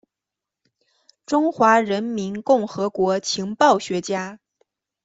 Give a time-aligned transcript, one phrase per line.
[1.27, 4.39] 中华人民共和国情报学家。